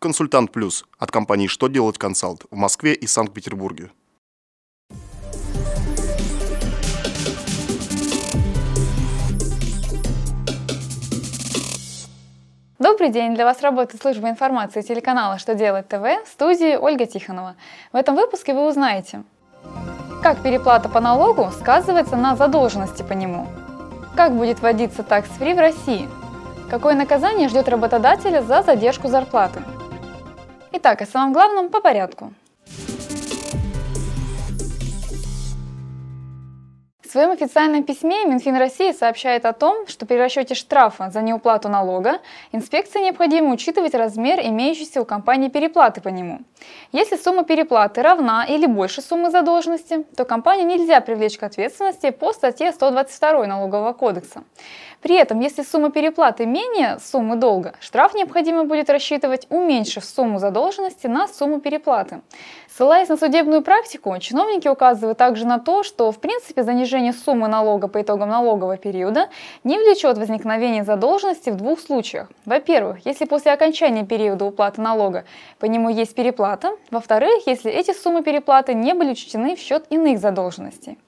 Консультант 0.00 0.52
Плюс 0.52 0.84
от 1.00 1.10
компании 1.10 1.48
«Что 1.48 1.66
делать 1.66 1.98
консалт» 1.98 2.44
в 2.52 2.56
Москве 2.56 2.94
и 2.94 3.08
Санкт-Петербурге. 3.08 3.90
Добрый 12.78 13.08
день! 13.08 13.34
Для 13.34 13.44
вас 13.44 13.60
работает 13.60 14.00
служба 14.00 14.30
информации 14.30 14.82
телеканала 14.82 15.36
«Что 15.36 15.56
делать 15.56 15.88
ТВ» 15.88 16.04
в 16.24 16.28
студии 16.28 16.76
Ольга 16.76 17.06
Тихонова. 17.06 17.56
В 17.92 17.96
этом 17.96 18.14
выпуске 18.14 18.54
вы 18.54 18.68
узнаете, 18.68 19.24
как 20.22 20.44
переплата 20.44 20.88
по 20.88 21.00
налогу 21.00 21.50
сказывается 21.58 22.14
на 22.14 22.36
задолженности 22.36 23.02
по 23.02 23.14
нему, 23.14 23.48
как 24.14 24.36
будет 24.36 24.60
вводиться 24.60 25.02
такс-фри 25.02 25.54
в 25.54 25.58
России, 25.58 26.08
какое 26.70 26.94
наказание 26.94 27.48
ждет 27.48 27.68
работодателя 27.68 28.42
за 28.42 28.62
задержку 28.62 29.08
зарплаты. 29.08 29.60
Итак, 30.80 31.02
о 31.02 31.06
самом 31.06 31.32
главном 31.32 31.70
по 31.70 31.80
порядку. 31.80 32.32
В 37.08 37.10
своем 37.10 37.30
официальном 37.30 37.84
письме 37.84 38.26
Минфин 38.26 38.54
России 38.56 38.92
сообщает 38.92 39.46
о 39.46 39.54
том, 39.54 39.86
что 39.86 40.04
при 40.04 40.16
расчете 40.16 40.54
штрафа 40.54 41.08
за 41.10 41.22
неуплату 41.22 41.70
налога 41.70 42.18
инспекции 42.52 43.00
необходимо 43.00 43.50
учитывать 43.50 43.94
размер 43.94 44.40
имеющейся 44.40 45.00
у 45.00 45.06
компании 45.06 45.48
переплаты 45.48 46.02
по 46.02 46.08
нему. 46.08 46.40
Если 46.92 47.16
сумма 47.16 47.44
переплаты 47.44 48.02
равна 48.02 48.44
или 48.44 48.66
больше 48.66 49.00
суммы 49.00 49.30
задолженности, 49.30 50.04
то 50.16 50.26
компанию 50.26 50.66
нельзя 50.66 51.00
привлечь 51.00 51.38
к 51.38 51.42
ответственности 51.44 52.10
по 52.10 52.34
статье 52.34 52.72
122 52.72 53.46
Налогового 53.46 53.94
кодекса. 53.94 54.44
При 55.00 55.14
этом, 55.14 55.40
если 55.40 55.62
сумма 55.62 55.90
переплаты 55.90 56.44
менее 56.44 56.98
суммы 56.98 57.36
долга, 57.36 57.74
штраф 57.80 58.14
необходимо 58.14 58.64
будет 58.64 58.90
рассчитывать, 58.90 59.46
уменьшив 59.48 60.04
сумму 60.04 60.40
задолженности 60.40 61.06
на 61.06 61.28
сумму 61.28 61.60
переплаты. 61.60 62.20
Ссылаясь 62.78 63.08
на 63.08 63.16
судебную 63.16 63.62
практику, 63.62 64.16
чиновники 64.20 64.68
указывают 64.68 65.18
также 65.18 65.44
на 65.44 65.58
то, 65.58 65.82
что 65.82 66.12
в 66.12 66.20
принципе 66.20 66.62
занижение 66.62 67.12
суммы 67.12 67.48
налога 67.48 67.88
по 67.88 68.00
итогам 68.00 68.28
налогового 68.28 68.76
периода 68.76 69.30
не 69.64 69.76
влечет 69.76 70.16
возникновения 70.16 70.84
задолженности 70.84 71.50
в 71.50 71.56
двух 71.56 71.80
случаях. 71.80 72.30
Во-первых, 72.44 73.04
если 73.04 73.24
после 73.24 73.50
окончания 73.50 74.06
периода 74.06 74.44
уплаты 74.44 74.80
налога 74.80 75.24
по 75.58 75.64
нему 75.64 75.88
есть 75.88 76.14
переплата. 76.14 76.70
Во-вторых, 76.92 77.48
если 77.48 77.68
эти 77.68 77.92
суммы 77.92 78.22
переплаты 78.22 78.74
не 78.74 78.94
были 78.94 79.10
учтены 79.10 79.56
в 79.56 79.58
счет 79.58 79.86
иных 79.90 80.20
задолженностей. 80.20 80.98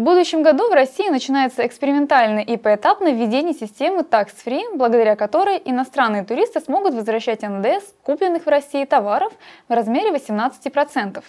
В 0.00 0.02
будущем 0.02 0.42
году 0.42 0.70
в 0.70 0.72
России 0.72 1.10
начинается 1.10 1.66
экспериментальное 1.66 2.42
и 2.42 2.56
поэтапное 2.56 3.12
введение 3.12 3.52
системы 3.52 4.00
Tax 4.00 4.28
Free, 4.42 4.74
благодаря 4.74 5.14
которой 5.14 5.60
иностранные 5.62 6.24
туристы 6.24 6.60
смогут 6.60 6.94
возвращать 6.94 7.42
НДС 7.42 7.84
купленных 8.02 8.46
в 8.46 8.48
России 8.48 8.86
товаров 8.86 9.30
в 9.68 9.72
размере 9.74 10.10
18%. 10.10 11.22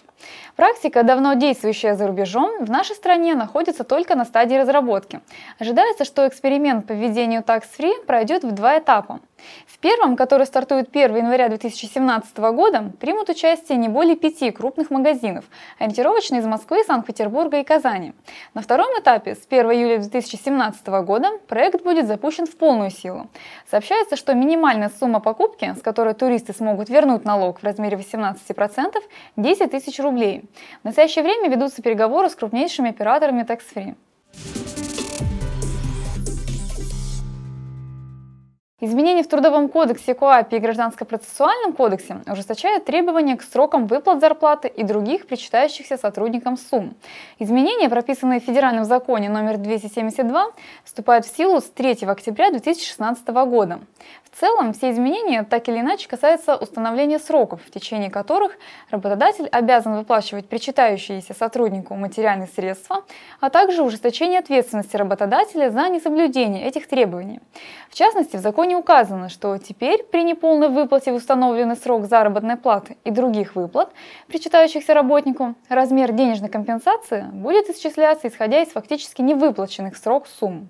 Практика, 0.55 1.03
давно 1.03 1.33
действующая 1.33 1.95
за 1.95 2.07
рубежом, 2.07 2.63
в 2.63 2.69
нашей 2.69 2.95
стране 2.95 3.35
находится 3.35 3.83
только 3.83 4.15
на 4.15 4.23
стадии 4.23 4.55
разработки. 4.55 5.19
Ожидается, 5.59 6.05
что 6.05 6.25
эксперимент 6.25 6.87
по 6.87 6.93
введению 6.93 7.41
Tax 7.41 7.63
Free 7.77 8.05
пройдет 8.05 8.45
в 8.45 8.51
два 8.51 8.79
этапа. 8.79 9.19
В 9.65 9.79
первом, 9.79 10.15
который 10.15 10.45
стартует 10.45 10.89
1 10.89 11.15
января 11.15 11.49
2017 11.49 12.37
года, 12.37 12.91
примут 12.99 13.29
участие 13.29 13.77
не 13.77 13.87
более 13.87 14.15
пяти 14.15 14.51
крупных 14.51 14.89
магазинов, 14.91 15.45
ориентировочно 15.79 16.35
из 16.35 16.45
Москвы, 16.45 16.83
Санкт-Петербурга 16.83 17.59
и 17.59 17.63
Казани. 17.63 18.13
На 18.53 18.61
втором 18.61 18.87
этапе, 18.99 19.35
с 19.35 19.45
1 19.49 19.71
июля 19.71 19.97
2017 19.99 20.87
года, 21.05 21.39
проект 21.47 21.83
будет 21.83 22.07
запущен 22.07 22.45
в 22.45 22.55
полную 22.55 22.89
силу. 22.89 23.27
Сообщается, 23.69 24.15
что 24.15 24.33
минимальная 24.33 24.91
сумма 24.99 25.19
покупки, 25.19 25.73
с 25.77 25.81
которой 25.81 26.13
туристы 26.13 26.53
смогут 26.53 26.89
вернуть 26.89 27.25
налог 27.25 27.59
в 27.59 27.63
размере 27.63 27.97
18%, 27.97 28.95
10 29.37 29.71
тысяч 29.71 29.99
рублей. 29.99 30.43
В 30.81 30.85
настоящее 30.85 31.23
время 31.23 31.49
ведутся 31.49 31.81
переговоры 31.81 32.29
с 32.29 32.35
крупнейшими 32.35 32.89
операторами 32.89 33.43
Tax 33.43 33.61
Free. 33.73 33.95
Изменения 38.83 39.21
в 39.21 39.27
Трудовом 39.27 39.69
кодексе 39.69 40.15
КОАПе 40.15 40.57
и 40.57 40.59
Гражданско-процессуальном 40.59 41.73
кодексе 41.73 42.17
ужесточают 42.25 42.83
требования 42.83 43.37
к 43.37 43.43
срокам 43.43 43.85
выплат 43.85 44.19
зарплаты 44.19 44.69
и 44.69 44.83
других 44.83 45.27
причитающихся 45.27 45.97
сотрудникам 45.97 46.57
сумм. 46.57 46.95
Изменения, 47.37 47.89
прописанные 47.89 48.39
в 48.39 48.43
Федеральном 48.43 48.85
законе 48.85 49.29
номер 49.29 49.57
272, 49.57 50.47
вступают 50.83 51.27
в 51.27 51.37
силу 51.37 51.61
с 51.61 51.65
3 51.65 52.05
октября 52.07 52.49
2016 52.49 53.27
года. 53.27 53.81
В 54.23 54.30
целом, 54.41 54.73
все 54.73 54.89
изменения 54.89 55.43
так 55.43 55.69
или 55.69 55.79
иначе 55.79 56.09
касаются 56.09 56.55
установления 56.55 57.19
сроков, 57.19 57.61
в 57.63 57.69
течение 57.69 58.09
которых 58.09 58.57
работодатель 58.89 59.47
обязан 59.47 59.95
выплачивать 59.95 60.49
причитающиеся 60.49 61.35
сотруднику 61.35 61.93
материальные 61.93 62.47
средства, 62.47 63.03
а 63.39 63.51
также 63.51 63.83
ужесточение 63.83 64.39
ответственности 64.39 64.97
работодателя 64.97 65.69
за 65.69 65.87
несоблюдение 65.89 66.65
этих 66.65 66.87
требований. 66.87 67.39
В 67.91 67.95
частности, 67.95 68.35
в 68.37 68.39
законе 68.39 68.75
указано, 68.75 69.29
что 69.29 69.57
теперь 69.59 70.03
при 70.03 70.23
неполной 70.23 70.69
выплате 70.69 71.11
в 71.11 71.15
установленный 71.15 71.75
срок 71.75 72.05
заработной 72.05 72.57
платы 72.57 72.97
и 73.03 73.11
других 73.11 73.55
выплат, 73.55 73.91
причитающихся 74.27 74.95
работнику, 74.95 75.53
размер 75.69 76.13
денежной 76.13 76.49
компенсации 76.49 77.27
будет 77.31 77.69
исчисляться 77.69 78.27
исходя 78.27 78.61
из 78.61 78.69
фактически 78.69 79.21
невыплаченных 79.21 79.95
срок 79.97 80.25
сумм. 80.27 80.69